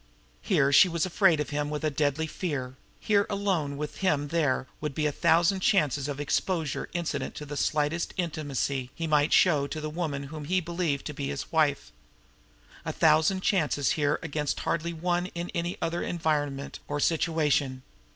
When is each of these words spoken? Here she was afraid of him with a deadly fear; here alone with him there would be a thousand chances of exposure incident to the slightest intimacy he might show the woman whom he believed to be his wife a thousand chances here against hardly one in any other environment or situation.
Here 0.41 0.73
she 0.73 0.89
was 0.89 1.05
afraid 1.05 1.39
of 1.39 1.51
him 1.51 1.69
with 1.69 1.83
a 1.83 1.91
deadly 1.91 2.25
fear; 2.25 2.73
here 2.99 3.27
alone 3.29 3.77
with 3.77 3.97
him 3.97 4.29
there 4.29 4.65
would 4.79 4.95
be 4.95 5.05
a 5.05 5.11
thousand 5.11 5.59
chances 5.59 6.07
of 6.07 6.19
exposure 6.19 6.89
incident 6.93 7.35
to 7.35 7.45
the 7.45 7.55
slightest 7.55 8.11
intimacy 8.17 8.89
he 8.95 9.05
might 9.05 9.31
show 9.31 9.67
the 9.67 9.91
woman 9.91 10.23
whom 10.33 10.45
he 10.45 10.59
believed 10.59 11.05
to 11.05 11.13
be 11.13 11.27
his 11.27 11.51
wife 11.51 11.91
a 12.83 12.91
thousand 12.91 13.41
chances 13.41 13.91
here 13.91 14.17
against 14.23 14.61
hardly 14.61 14.91
one 14.91 15.27
in 15.35 15.51
any 15.53 15.77
other 15.83 16.01
environment 16.01 16.79
or 16.87 16.99
situation. 16.99 17.83